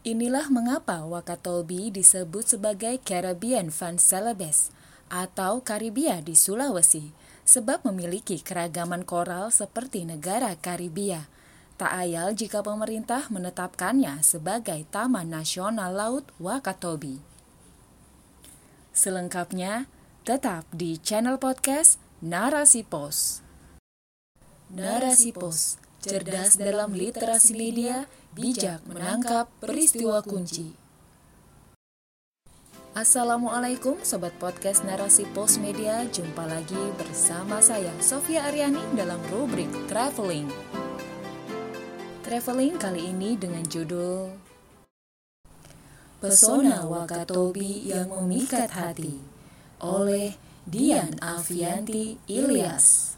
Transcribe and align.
Inilah 0.00 0.48
mengapa 0.48 1.04
Wakatobi 1.04 1.92
disebut 1.92 2.56
sebagai 2.56 2.96
Caribbean 3.04 3.68
Van 3.68 4.00
Celebes 4.00 4.72
atau 5.12 5.60
Karibia 5.60 6.24
di 6.24 6.32
Sulawesi, 6.32 7.12
sebab 7.44 7.84
memiliki 7.84 8.40
keragaman 8.40 9.04
koral 9.04 9.52
seperti 9.52 10.08
negara 10.08 10.56
Karibia. 10.56 11.28
Tak 11.76 11.92
ayal 11.92 12.32
jika 12.32 12.64
pemerintah 12.64 13.28
menetapkannya 13.28 14.24
sebagai 14.24 14.88
Taman 14.88 15.28
Nasional 15.28 15.92
Laut 15.92 16.24
Wakatobi. 16.40 17.20
Selengkapnya, 18.96 19.84
tetap 20.24 20.64
di 20.72 20.96
channel 20.96 21.36
podcast 21.36 22.00
Narasi 22.24 22.88
Pos. 22.88 23.44
Narasi 24.72 25.36
Pos, 25.36 25.76
cerdas 26.00 26.56
dalam 26.56 26.96
literasi 26.96 27.52
media, 27.52 28.08
bijak 28.32 28.80
menangkap 28.88 29.52
peristiwa 29.60 30.24
kunci. 30.24 30.72
Assalamualaikum 32.96 34.00
Sobat 34.00 34.32
Podcast 34.40 34.82
Narasi 34.82 35.28
Pos 35.36 35.60
Media, 35.60 36.02
jumpa 36.08 36.48
lagi 36.48 36.80
bersama 36.96 37.60
saya 37.60 37.92
Sofia 38.00 38.48
Aryani 38.48 38.80
dalam 38.96 39.20
rubrik 39.28 39.68
Traveling. 39.92 40.48
Traveling 42.24 42.80
kali 42.80 43.12
ini 43.12 43.36
dengan 43.36 43.62
judul 43.68 44.32
Pesona 46.24 46.88
Wakatobi 46.88 47.92
yang 47.92 48.08
Memikat 48.08 48.72
Hati 48.72 49.20
oleh 49.84 50.32
Dian 50.64 51.12
Avianti 51.20 52.16
Ilyas. 52.24 53.09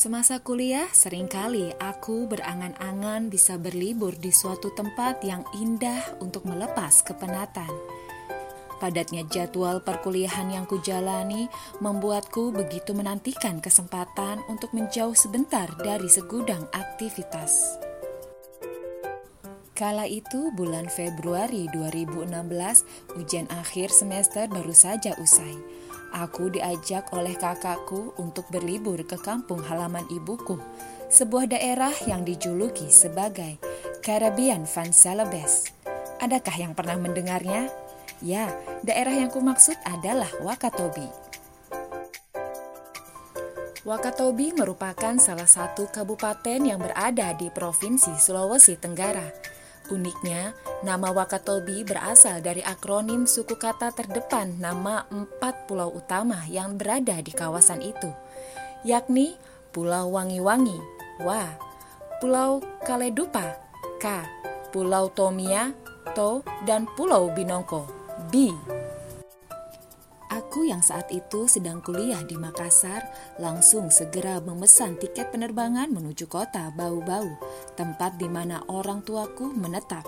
Semasa 0.00 0.40
kuliah, 0.40 0.88
sering 0.96 1.28
kali 1.28 1.76
aku 1.76 2.24
berangan-angan 2.24 3.28
bisa 3.28 3.60
berlibur 3.60 4.16
di 4.16 4.32
suatu 4.32 4.72
tempat 4.72 5.20
yang 5.20 5.44
indah 5.52 6.16
untuk 6.24 6.48
melepas 6.48 7.04
kepenatan. 7.04 7.68
Padatnya 8.80 9.28
jadwal 9.28 9.84
perkuliahan 9.84 10.56
yang 10.56 10.64
kujalani 10.64 11.52
membuatku 11.84 12.48
begitu 12.48 12.96
menantikan 12.96 13.60
kesempatan 13.60 14.40
untuk 14.48 14.72
menjauh 14.72 15.12
sebentar 15.12 15.68
dari 15.76 16.08
segudang 16.08 16.64
aktivitas. 16.72 17.76
Kala 19.76 20.08
itu 20.08 20.48
bulan 20.56 20.88
Februari 20.88 21.68
2016, 21.76 23.20
ujian 23.20 23.52
akhir 23.52 23.92
semester 23.92 24.48
baru 24.48 24.72
saja 24.72 25.12
usai 25.20 25.80
Aku 26.10 26.50
diajak 26.50 27.14
oleh 27.14 27.38
kakakku 27.38 28.18
untuk 28.18 28.50
berlibur 28.50 28.98
ke 29.06 29.14
kampung 29.14 29.62
halaman 29.62 30.02
ibuku, 30.10 30.58
sebuah 31.06 31.54
daerah 31.54 31.94
yang 32.06 32.26
dijuluki 32.26 32.90
sebagai 32.90 33.62
Caribbean 34.02 34.66
Van 34.66 34.90
Celebes. 34.90 35.70
Adakah 36.18 36.56
yang 36.58 36.72
pernah 36.74 36.98
mendengarnya? 36.98 37.70
Ya, 38.20 38.50
daerah 38.82 39.14
yang 39.14 39.30
kumaksud 39.30 39.78
adalah 39.86 40.28
Wakatobi. 40.42 41.06
Wakatobi 43.86 44.52
merupakan 44.52 45.16
salah 45.16 45.48
satu 45.48 45.88
kabupaten 45.88 46.60
yang 46.60 46.82
berada 46.82 47.32
di 47.38 47.48
Provinsi 47.48 48.12
Sulawesi 48.18 48.76
Tenggara 48.76 49.24
Uniknya, 49.90 50.54
nama 50.86 51.10
Wakatobi 51.10 51.82
berasal 51.82 52.38
dari 52.38 52.62
akronim 52.62 53.26
suku 53.26 53.58
kata 53.58 53.90
terdepan 53.90 54.54
nama 54.62 55.02
empat 55.10 55.66
pulau 55.66 55.90
utama 55.90 56.46
yang 56.46 56.78
berada 56.78 57.18
di 57.18 57.34
kawasan 57.34 57.82
itu, 57.82 58.10
yakni 58.86 59.34
Pulau 59.74 60.14
Wangi-Wangi, 60.14 60.78
Wa, 61.26 61.46
Pulau 62.22 62.62
Kaledupa, 62.86 63.54
K, 63.98 64.26
Pulau 64.70 65.10
Tomia, 65.10 65.74
To, 66.14 66.42
dan 66.66 66.86
Pulau 66.94 67.30
Binongko, 67.34 67.86
Bi. 68.30 68.79
Aku 70.50 70.66
yang 70.66 70.82
saat 70.82 71.06
itu 71.14 71.46
sedang 71.46 71.78
kuliah 71.78 72.26
di 72.26 72.34
Makassar 72.34 73.06
langsung 73.38 73.86
segera 73.86 74.42
memesan 74.42 74.98
tiket 74.98 75.30
penerbangan 75.30 75.86
menuju 75.94 76.26
kota 76.26 76.74
Bau-Bau, 76.74 77.38
tempat 77.78 78.18
di 78.18 78.26
mana 78.26 78.58
orang 78.66 78.98
tuaku 79.06 79.54
menetap. 79.54 80.02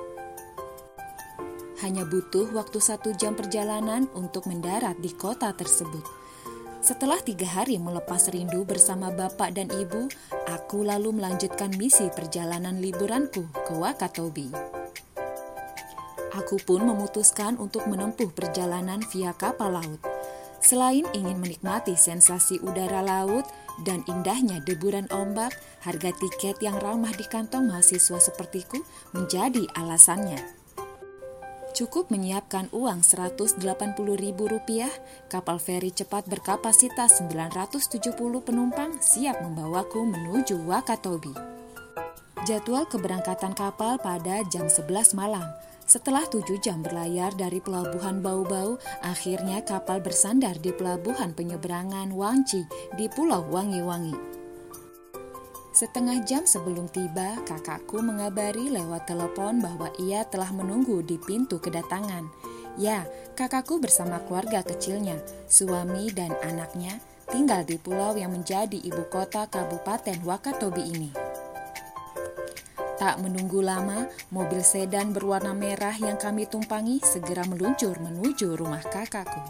Hanya 1.86 2.02
butuh 2.02 2.50
waktu 2.58 2.82
satu 2.82 3.14
jam 3.14 3.38
perjalanan 3.38 4.10
untuk 4.19 4.50
mendarat 4.50 4.98
di 4.98 5.14
kota 5.14 5.54
tersebut. 5.54 6.02
Setelah 6.82 7.22
tiga 7.22 7.47
hari 7.47 7.78
melepas 7.78 8.26
rindu 8.34 8.66
bersama 8.66 9.14
bapak 9.14 9.54
dan 9.54 9.70
ibu, 9.70 10.10
aku 10.50 10.82
lalu 10.82 11.22
melanjutkan 11.22 11.70
misi 11.78 12.10
perjalanan 12.10 12.82
liburanku 12.82 13.47
ke 13.47 13.78
Wakatobi. 13.78 14.50
Aku 16.34 16.58
pun 16.66 16.82
memutuskan 16.82 17.62
untuk 17.62 17.86
menempuh 17.86 18.34
perjalanan 18.34 18.98
via 19.14 19.31
kapal 19.38 19.78
laut. 19.78 20.12
Selain 20.62 21.03
ingin 21.11 21.43
menikmati 21.43 21.99
sensasi 21.99 22.62
udara 22.62 23.03
laut 23.03 23.43
dan 23.83 24.06
indahnya 24.06 24.62
deburan 24.62 25.11
ombak, 25.11 25.50
harga 25.83 26.15
tiket 26.15 26.62
yang 26.62 26.78
ramah 26.78 27.11
di 27.11 27.27
kantong 27.27 27.67
mahasiswa 27.67 28.23
sepertiku 28.23 28.78
menjadi 29.11 29.67
alasannya. 29.75 30.62
Cukup 31.73 32.12
menyiapkan 32.12 32.69
uang 32.71 33.00
Rp180.000, 33.00 34.93
kapal 35.33 35.56
feri 35.56 35.91
cepat 35.91 36.28
berkapasitas 36.28 37.25
970 37.27 38.12
penumpang 38.44 39.00
siap 39.00 39.41
membawaku 39.41 40.05
menuju 40.05 40.62
Wakatobi. 40.69 41.33
Jadwal 42.44 42.84
keberangkatan 42.87 43.56
kapal 43.56 43.97
pada 43.97 44.44
jam 44.53 44.69
11 44.69 45.17
malam. 45.17 45.49
Setelah 45.87 46.25
tujuh 46.31 46.62
jam 46.62 46.81
berlayar 46.81 47.34
dari 47.37 47.60
pelabuhan 47.60 48.22
Bau-Bau, 48.22 48.81
akhirnya 49.04 49.60
kapal 49.66 50.00
bersandar 50.00 50.56
di 50.62 50.72
pelabuhan 50.72 51.34
penyeberangan 51.37 52.15
Wangci 52.15 52.65
di 52.97 53.10
Pulau 53.12 53.44
Wangi-Wangi. 53.50 54.32
Setengah 55.72 56.20
jam 56.28 56.44
sebelum 56.44 56.84
tiba, 56.93 57.41
kakakku 57.48 58.04
mengabari 58.04 58.69
lewat 58.69 59.09
telepon 59.09 59.65
bahwa 59.65 59.88
ia 59.97 60.20
telah 60.28 60.53
menunggu 60.53 61.00
di 61.00 61.16
pintu 61.16 61.56
kedatangan. 61.56 62.28
Ya, 62.76 63.09
kakakku 63.37 63.81
bersama 63.81 64.20
keluarga 64.28 64.60
kecilnya, 64.60 65.16
suami 65.49 66.12
dan 66.12 66.37
anaknya, 66.44 67.00
tinggal 67.32 67.64
di 67.64 67.81
pulau 67.81 68.12
yang 68.12 68.37
menjadi 68.37 68.76
ibu 68.84 69.09
kota 69.09 69.49
Kabupaten 69.49 70.20
Wakatobi 70.25 70.93
ini. 70.93 71.22
Tak 73.02 73.18
menunggu 73.18 73.66
lama, 73.66 74.06
mobil 74.30 74.62
sedan 74.62 75.10
berwarna 75.10 75.50
merah 75.50 75.90
yang 75.98 76.14
kami 76.14 76.46
tumpangi 76.46 77.02
segera 77.02 77.42
meluncur 77.50 77.98
menuju 77.98 78.54
rumah 78.54 78.78
kakakku. 78.78 79.42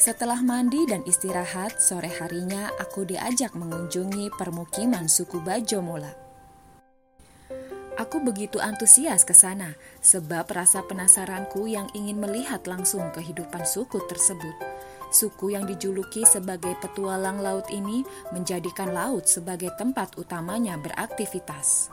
Setelah 0.00 0.40
mandi 0.40 0.88
dan 0.88 1.04
istirahat, 1.04 1.76
sore 1.76 2.08
harinya 2.16 2.72
aku 2.80 3.04
diajak 3.04 3.52
mengunjungi 3.52 4.32
permukiman 4.40 5.04
suku 5.04 5.36
Bajo 5.44 5.84
Mola. 5.84 6.08
Aku 8.00 8.24
begitu 8.24 8.56
antusias 8.56 9.28
ke 9.28 9.36
sana 9.36 9.76
sebab 10.00 10.48
rasa 10.48 10.80
penasaranku 10.88 11.68
yang 11.68 11.92
ingin 11.92 12.24
melihat 12.24 12.64
langsung 12.64 13.04
kehidupan 13.12 13.68
suku 13.68 14.00
tersebut. 14.08 14.56
Suku 15.10 15.58
yang 15.58 15.66
dijuluki 15.66 16.22
sebagai 16.22 16.78
petualang 16.78 17.42
laut 17.42 17.66
ini 17.74 18.06
menjadikan 18.30 18.94
laut 18.94 19.26
sebagai 19.26 19.74
tempat 19.74 20.14
utamanya 20.14 20.78
beraktivitas. 20.78 21.90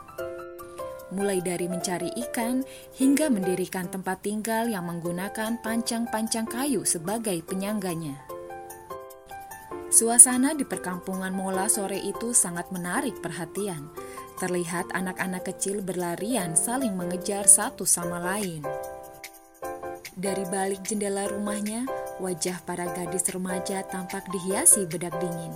Mulai 1.10 1.42
dari 1.42 1.66
mencari 1.66 2.14
ikan 2.28 2.62
hingga 2.94 3.26
mendirikan 3.26 3.90
tempat 3.90 4.22
tinggal 4.22 4.70
yang 4.70 4.86
menggunakan 4.86 5.58
pancang-pancang 5.64 6.46
kayu 6.46 6.86
sebagai 6.86 7.42
penyangganya. 7.42 8.22
Suasana 9.88 10.52
di 10.52 10.68
perkampungan 10.68 11.32
Mola 11.32 11.64
sore 11.64 11.96
itu 11.96 12.36
sangat 12.36 12.68
menarik 12.68 13.24
perhatian. 13.24 13.88
Terlihat 14.36 14.92
anak-anak 14.92 15.48
kecil 15.48 15.80
berlarian 15.80 16.52
saling 16.52 16.92
mengejar 16.92 17.48
satu 17.48 17.88
sama 17.88 18.20
lain. 18.20 18.62
Dari 20.12 20.44
balik 20.52 20.84
jendela 20.84 21.24
rumahnya, 21.32 21.88
Wajah 22.18 22.66
para 22.66 22.90
gadis 22.90 23.30
remaja 23.30 23.86
tampak 23.86 24.26
dihiasi 24.34 24.90
bedak 24.90 25.14
dingin. 25.22 25.54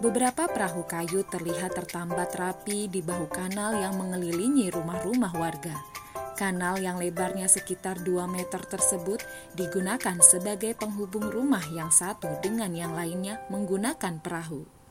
Beberapa 0.00 0.48
perahu 0.48 0.88
kayu 0.88 1.20
terlihat 1.28 1.76
tertambat 1.76 2.32
rapi 2.32 2.88
di 2.88 3.04
bahu 3.04 3.28
kanal 3.28 3.76
yang 3.76 4.00
mengelilingi 4.00 4.72
rumah-rumah 4.72 5.36
warga. 5.36 5.76
Kanal 6.32 6.80
yang 6.80 6.96
lebarnya 6.96 7.44
sekitar 7.44 8.00
2 8.00 8.24
meter 8.24 8.64
tersebut 8.64 9.20
digunakan 9.52 10.16
sebagai 10.24 10.72
penghubung 10.74 11.28
rumah 11.28 11.62
yang 11.70 11.92
satu 11.92 12.40
dengan 12.40 12.72
yang 12.72 12.96
lainnya 12.96 13.44
menggunakan 13.52 14.16
perahu. 14.18 14.81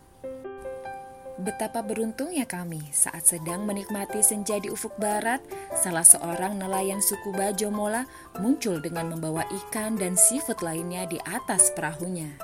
Betapa 1.41 1.81
beruntungnya 1.81 2.45
kami 2.45 2.93
saat 2.93 3.25
sedang 3.25 3.65
menikmati 3.65 4.21
senja 4.21 4.61
di 4.61 4.69
ufuk 4.69 4.93
barat, 5.01 5.41
salah 5.73 6.05
seorang 6.05 6.61
nelayan 6.61 7.01
suku 7.01 7.33
Bajo 7.33 7.73
Mola 7.73 8.05
muncul 8.37 8.77
dengan 8.77 9.09
membawa 9.09 9.41
ikan 9.49 9.97
dan 9.97 10.13
seafood 10.13 10.61
lainnya 10.61 11.09
di 11.09 11.17
atas 11.25 11.73
perahunya. 11.73 12.37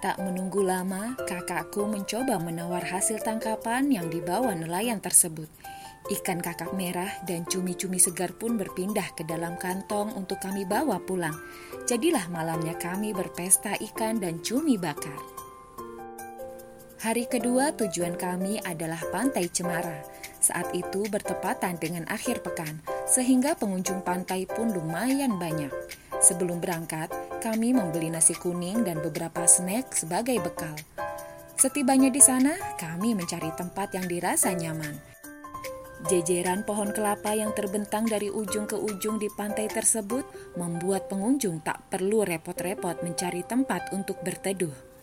Tak 0.00 0.16
menunggu 0.24 0.64
lama, 0.64 1.20
kakakku 1.28 1.84
mencoba 1.84 2.40
menawar 2.40 2.80
hasil 2.80 3.20
tangkapan 3.20 3.92
yang 3.92 4.08
dibawa 4.08 4.56
nelayan 4.56 4.96
tersebut. 5.04 5.52
Ikan 6.08 6.40
kakak 6.40 6.72
merah 6.72 7.12
dan 7.28 7.44
cumi-cumi 7.44 8.00
segar 8.00 8.32
pun 8.32 8.56
berpindah 8.56 9.12
ke 9.12 9.28
dalam 9.28 9.60
kantong 9.60 10.16
untuk 10.16 10.40
kami 10.40 10.64
bawa 10.64 10.96
pulang. 11.04 11.36
Jadilah 11.84 12.24
malamnya 12.32 12.72
kami 12.80 13.12
berpesta 13.12 13.76
ikan 13.92 14.16
dan 14.16 14.40
cumi 14.40 14.80
bakar. 14.80 15.35
Hari 17.06 17.30
kedua 17.30 17.70
tujuan 17.70 18.18
kami 18.18 18.58
adalah 18.66 18.98
Pantai 19.14 19.46
Cemara. 19.46 20.02
Saat 20.42 20.74
itu 20.74 21.06
bertepatan 21.06 21.78
dengan 21.78 22.02
akhir 22.10 22.42
pekan, 22.42 22.82
sehingga 23.06 23.54
pengunjung 23.54 24.02
pantai 24.02 24.42
pun 24.42 24.74
lumayan 24.74 25.38
banyak. 25.38 25.70
Sebelum 26.18 26.58
berangkat, 26.58 27.06
kami 27.38 27.70
membeli 27.70 28.10
nasi 28.10 28.34
kuning 28.34 28.82
dan 28.82 28.98
beberapa 28.98 29.46
snack 29.46 29.94
sebagai 29.94 30.42
bekal. 30.42 30.74
Setibanya 31.54 32.10
di 32.10 32.18
sana, 32.18 32.58
kami 32.74 33.14
mencari 33.14 33.54
tempat 33.54 33.94
yang 33.94 34.10
dirasa 34.10 34.50
nyaman. 34.50 34.98
Jejeran 36.10 36.66
pohon 36.66 36.90
kelapa 36.90 37.38
yang 37.38 37.54
terbentang 37.54 38.10
dari 38.10 38.34
ujung 38.34 38.66
ke 38.66 38.74
ujung 38.74 39.22
di 39.22 39.30
pantai 39.30 39.70
tersebut 39.70 40.26
membuat 40.58 41.06
pengunjung 41.06 41.62
tak 41.62 41.86
perlu 41.86 42.26
repot-repot 42.26 43.06
mencari 43.06 43.46
tempat 43.46 43.94
untuk 43.94 44.18
berteduh. 44.26 44.95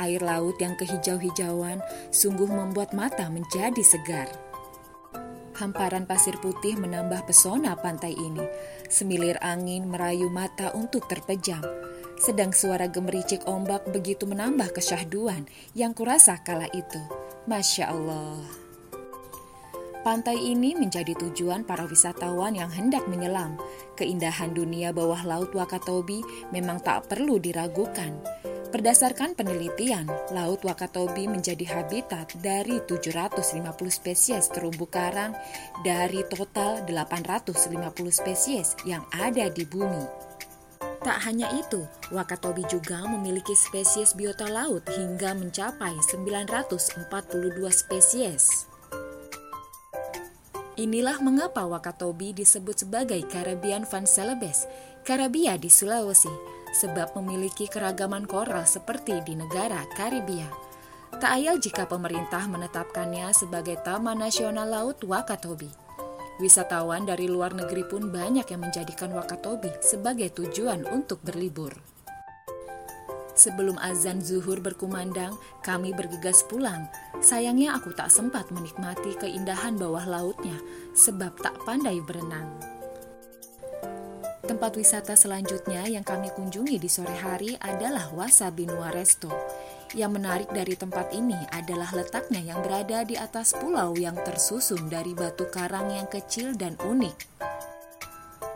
Air 0.00 0.24
laut 0.24 0.56
yang 0.60 0.76
kehijau-hijauan 0.78 1.80
sungguh 2.08 2.48
membuat 2.48 2.96
mata 2.96 3.28
menjadi 3.28 3.82
segar. 3.84 4.28
Hamparan 5.52 6.08
pasir 6.08 6.40
putih 6.40 6.80
menambah 6.80 7.28
pesona 7.28 7.76
pantai 7.76 8.16
ini. 8.16 8.42
Semilir 8.88 9.36
angin 9.44 9.84
merayu 9.86 10.32
mata 10.32 10.72
untuk 10.72 11.04
terpejam. 11.06 11.62
Sedang 12.16 12.56
suara 12.56 12.88
gemericik 12.88 13.44
ombak 13.44 13.84
begitu 13.92 14.24
menambah 14.24 14.72
kesyahduan 14.72 15.44
yang 15.76 15.92
kurasa 15.92 16.40
kala 16.40 16.66
itu. 16.72 17.02
Masya 17.44 17.84
Allah. 17.92 18.62
Pantai 20.02 20.34
ini 20.34 20.74
menjadi 20.74 21.14
tujuan 21.14 21.62
para 21.62 21.86
wisatawan 21.86 22.58
yang 22.58 22.66
hendak 22.74 23.06
menyelam. 23.06 23.54
Keindahan 23.94 24.50
dunia 24.50 24.90
bawah 24.90 25.22
laut 25.22 25.54
Wakatobi 25.54 26.26
memang 26.50 26.82
tak 26.82 27.06
perlu 27.06 27.38
diragukan. 27.38 28.18
Berdasarkan 28.72 29.36
penelitian, 29.36 30.08
Laut 30.32 30.64
Wakatobi 30.64 31.28
menjadi 31.28 31.76
habitat 31.76 32.32
dari 32.40 32.80
750 32.88 33.68
spesies 33.92 34.48
terumbu 34.48 34.88
karang 34.88 35.36
dari 35.84 36.24
total 36.24 36.80
850 36.88 37.52
spesies 38.08 38.72
yang 38.88 39.04
ada 39.12 39.52
di 39.52 39.68
bumi. 39.68 40.08
Tak 41.04 41.20
hanya 41.28 41.52
itu, 41.52 41.84
Wakatobi 42.16 42.64
juga 42.64 43.04
memiliki 43.04 43.52
spesies 43.52 44.16
biota 44.16 44.48
laut 44.48 44.88
hingga 44.88 45.36
mencapai 45.36 45.92
942 46.08 47.12
spesies. 47.68 48.72
Inilah 50.80 51.20
mengapa 51.20 51.68
Wakatobi 51.68 52.32
disebut 52.32 52.88
sebagai 52.88 53.20
Caribbean 53.28 53.84
Van 53.84 54.08
Celebes, 54.08 54.64
Karabia 55.04 55.60
di 55.60 55.68
Sulawesi, 55.68 56.61
sebab 56.72 57.14
memiliki 57.20 57.68
keragaman 57.68 58.24
koral 58.24 58.64
seperti 58.64 59.20
di 59.22 59.36
negara 59.36 59.84
Karibia. 59.94 60.48
Tak 61.12 61.28
ayal 61.38 61.60
jika 61.60 61.84
pemerintah 61.84 62.48
menetapkannya 62.48 63.30
sebagai 63.36 63.76
Taman 63.84 64.18
Nasional 64.18 64.66
Laut 64.66 64.98
Wakatobi. 65.04 65.68
Wisatawan 66.40 67.04
dari 67.04 67.28
luar 67.28 67.52
negeri 67.52 67.84
pun 67.84 68.08
banyak 68.08 68.48
yang 68.48 68.64
menjadikan 68.64 69.12
Wakatobi 69.12 69.70
sebagai 69.84 70.32
tujuan 70.32 70.88
untuk 70.88 71.20
berlibur. 71.20 71.76
Sebelum 73.32 73.80
azan 73.80 74.20
zuhur 74.20 74.60
berkumandang, 74.60 75.36
kami 75.64 75.96
bergegas 75.96 76.44
pulang. 76.44 76.88
Sayangnya 77.24 77.76
aku 77.76 77.92
tak 77.96 78.12
sempat 78.12 78.52
menikmati 78.52 79.16
keindahan 79.16 79.76
bawah 79.80 80.04
lautnya, 80.04 80.56
sebab 80.92 81.32
tak 81.40 81.56
pandai 81.64 82.00
berenang. 82.04 82.71
Tempat 84.42 84.74
wisata 84.74 85.14
selanjutnya 85.14 85.86
yang 85.86 86.02
kami 86.02 86.26
kunjungi 86.34 86.74
di 86.82 86.90
sore 86.90 87.14
hari 87.14 87.54
adalah 87.62 88.10
Wasabi 88.10 88.66
Nua 88.66 88.90
Resto. 88.90 89.30
Yang 89.94 90.18
menarik 90.18 90.50
dari 90.50 90.74
tempat 90.74 91.14
ini 91.14 91.38
adalah 91.54 91.94
letaknya 91.94 92.42
yang 92.42 92.58
berada 92.58 93.06
di 93.06 93.14
atas 93.14 93.54
pulau 93.54 93.94
yang 93.94 94.18
tersusun 94.18 94.90
dari 94.90 95.14
batu 95.14 95.46
karang 95.46 95.94
yang 95.94 96.10
kecil 96.10 96.58
dan 96.58 96.74
unik. 96.82 97.14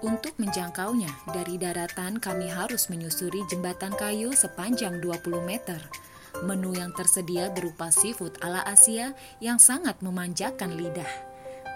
Untuk 0.02 0.34
menjangkaunya, 0.42 1.08
dari 1.30 1.54
daratan 1.54 2.18
kami 2.18 2.50
harus 2.50 2.90
menyusuri 2.90 3.46
jembatan 3.46 3.94
kayu 3.94 4.34
sepanjang 4.34 4.98
20 4.98 5.38
meter. 5.46 5.78
Menu 6.42 6.74
yang 6.74 6.90
tersedia 6.98 7.48
berupa 7.54 7.94
seafood 7.94 8.36
ala 8.42 8.60
Asia 8.66 9.14
yang 9.38 9.62
sangat 9.62 10.02
memanjakan 10.02 10.74
lidah. 10.74 11.25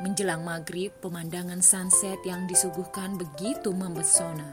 Menjelang 0.00 0.40
maghrib, 0.40 0.96
pemandangan 1.04 1.60
sunset 1.60 2.24
yang 2.24 2.48
disuguhkan 2.48 3.20
begitu 3.20 3.68
memesona. 3.68 4.48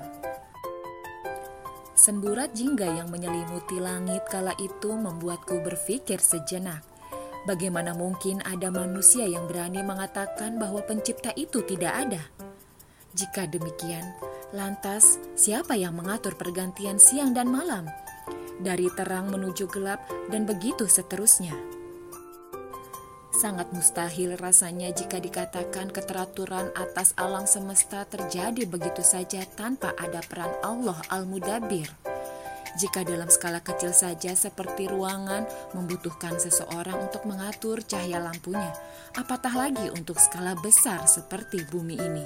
Semburat 1.95 2.51
jingga 2.51 2.83
yang 2.83 3.07
menyelimuti 3.07 3.79
langit 3.79 4.27
kala 4.27 4.51
itu 4.59 4.91
membuatku 4.91 5.63
berpikir 5.63 6.19
sejenak. 6.19 6.83
Bagaimana 7.47 7.95
mungkin 7.95 8.43
ada 8.43 8.67
manusia 8.67 9.23
yang 9.23 9.47
berani 9.47 9.79
mengatakan 9.87 10.59
bahwa 10.59 10.83
pencipta 10.83 11.31
itu 11.39 11.63
tidak 11.63 11.95
ada? 11.95 12.23
Jika 13.15 13.47
demikian, 13.47 14.03
lantas 14.51 15.15
siapa 15.39 15.79
yang 15.79 15.95
mengatur 15.95 16.35
pergantian 16.35 16.99
siang 16.99 17.31
dan 17.31 17.47
malam? 17.47 17.87
Dari 18.59 18.91
terang 18.99 19.31
menuju 19.31 19.71
gelap 19.71 20.03
dan 20.27 20.43
begitu 20.43 20.91
seterusnya. 20.91 21.76
Sangat 23.37 23.69
mustahil 23.69 24.33
rasanya 24.41 24.89
jika 24.89 25.21
dikatakan 25.21 25.93
keteraturan 25.93 26.73
atas 26.73 27.13
alam 27.21 27.45
semesta 27.45 28.01
terjadi 28.09 28.65
begitu 28.65 29.05
saja 29.05 29.45
tanpa 29.53 29.93
ada 29.93 30.25
peran 30.25 30.49
Allah 30.65 30.97
Al-Mudabbir. 31.13 31.85
Jika 32.81 33.05
dalam 33.05 33.29
skala 33.29 33.61
kecil 33.61 33.93
saja 33.93 34.33
seperti 34.33 34.89
ruangan 34.89 35.45
membutuhkan 35.77 36.41
seseorang 36.41 36.97
untuk 36.97 37.29
mengatur 37.29 37.85
cahaya 37.85 38.17
lampunya, 38.17 38.73
apatah 39.13 39.53
lagi 39.53 39.85
untuk 39.93 40.17
skala 40.17 40.57
besar 40.57 41.05
seperti 41.05 41.61
bumi 41.69 41.93
ini. 41.93 42.25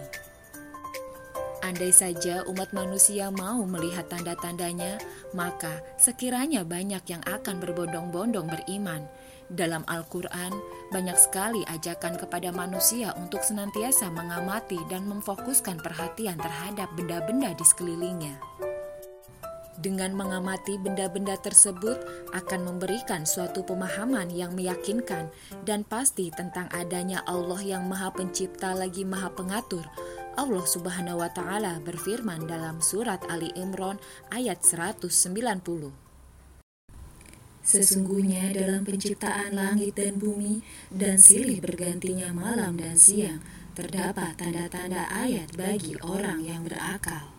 Andai 1.60 1.92
saja 1.92 2.48
umat 2.48 2.72
manusia 2.72 3.28
mau 3.36 3.68
melihat 3.68 4.08
tanda-tandanya, 4.08 4.96
maka 5.36 5.84
sekiranya 6.00 6.64
banyak 6.64 7.04
yang 7.04 7.24
akan 7.28 7.60
berbondong-bondong 7.60 8.48
beriman. 8.48 9.04
Dalam 9.52 9.84
Al-Quran, 9.92 10.56
banyak 10.96 11.18
sekali 11.20 11.60
ajakan 11.68 12.16
kepada 12.16 12.56
manusia 12.56 13.12
untuk 13.20 13.44
senantiasa 13.44 14.08
mengamati 14.08 14.80
dan 14.88 15.04
memfokuskan 15.12 15.84
perhatian 15.84 16.40
terhadap 16.40 16.88
benda-benda 16.96 17.52
di 17.52 17.66
sekelilingnya. 17.68 18.40
Dengan 19.82 20.14
mengamati 20.14 20.78
benda-benda 20.78 21.36
tersebut 21.42 22.00
akan 22.38 22.70
memberikan 22.70 23.26
suatu 23.26 23.66
pemahaman 23.66 24.30
yang 24.30 24.54
meyakinkan 24.54 25.34
dan 25.66 25.82
pasti 25.84 26.30
tentang 26.30 26.70
adanya 26.70 27.26
Allah 27.26 27.58
yang 27.66 27.90
Maha 27.90 28.14
Pencipta 28.14 28.78
lagi 28.78 29.02
Maha 29.02 29.34
Pengatur 29.34 29.84
Allah 30.40 30.64
Subhanahu 30.64 31.20
wa 31.20 31.28
taala 31.28 31.84
berfirman 31.84 32.48
dalam 32.48 32.80
surat 32.80 33.20
Ali 33.28 33.52
Imran 33.60 34.00
ayat 34.32 34.64
190. 34.64 36.01
Sesungguhnya 37.62 38.50
dalam 38.50 38.82
penciptaan 38.82 39.54
langit 39.54 39.94
dan 39.94 40.18
bumi 40.18 40.66
dan 40.90 41.22
silih 41.22 41.62
bergantinya 41.62 42.34
malam 42.34 42.74
dan 42.74 42.98
siang 42.98 43.38
terdapat 43.78 44.34
tanda-tanda 44.36 45.08
ayat 45.14 45.54
bagi 45.54 45.94
orang 46.02 46.42
yang 46.42 46.66
berakal. 46.66 47.32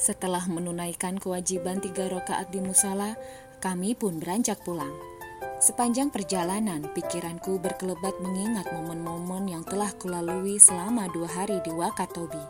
Setelah 0.00 0.48
menunaikan 0.48 1.20
kewajiban 1.20 1.80
tiga 1.80 2.08
rakaat 2.08 2.48
di 2.52 2.60
musala, 2.60 3.16
kami 3.60 3.92
pun 3.92 4.16
beranjak 4.16 4.64
pulang. 4.64 4.92
Sepanjang 5.60 6.08
perjalanan, 6.08 6.88
pikiranku 6.96 7.60
berkelebat 7.60 8.16
mengingat 8.24 8.72
momen-momen 8.72 9.44
yang 9.44 9.60
telah 9.60 9.92
kulalui 9.92 10.56
selama 10.56 11.04
dua 11.12 11.28
hari 11.28 11.60
di 11.60 11.68
Wakatobi. 11.68 12.40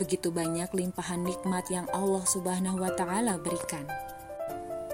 Begitu 0.00 0.32
banyak 0.32 0.72
limpahan 0.72 1.20
nikmat 1.20 1.68
yang 1.68 1.84
Allah 1.92 2.24
Subhanahu 2.24 2.80
wa 2.80 2.88
Ta'ala 2.96 3.36
berikan. 3.36 3.84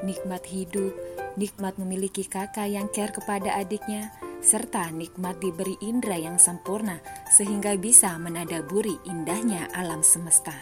Nikmat 0.06 0.46
hidup, 0.46 0.94
nikmat 1.34 1.74
memiliki 1.74 2.22
kakak 2.22 2.70
yang 2.70 2.86
care 2.94 3.10
kepada 3.10 3.58
adiknya, 3.58 4.14
serta 4.38 4.94
nikmat 4.94 5.42
diberi 5.42 5.74
indera 5.82 6.14
yang 6.14 6.38
sempurna 6.38 7.02
sehingga 7.34 7.74
bisa 7.74 8.14
menadaburi 8.18 8.94
indahnya 9.02 9.66
alam 9.74 10.06
semesta. 10.06 10.54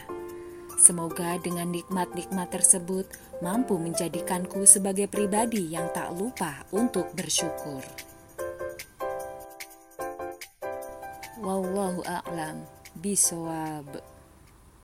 Semoga 0.76 1.40
dengan 1.40 1.72
nikmat-nikmat 1.72 2.52
tersebut 2.52 3.08
mampu 3.40 3.80
menjadikanku 3.80 4.64
sebagai 4.68 5.08
pribadi 5.08 5.72
yang 5.72 5.88
tak 5.92 6.12
lupa 6.12 6.64
untuk 6.72 7.08
bersyukur. 7.16 7.80
Wallahu 11.40 12.00
a'lam 12.04 12.64
bisawab. 12.96 14.15